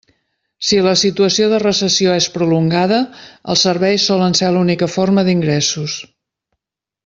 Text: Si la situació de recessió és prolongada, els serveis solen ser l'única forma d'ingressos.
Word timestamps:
Si 0.69 0.77
la 0.85 0.93
situació 1.01 1.49
de 1.51 1.59
recessió 1.63 2.15
és 2.21 2.29
prolongada, 2.37 2.99
els 3.55 3.67
serveis 3.69 4.09
solen 4.13 4.37
ser 4.41 4.53
l'única 4.57 4.91
forma 4.97 5.27
d'ingressos. 5.29 6.01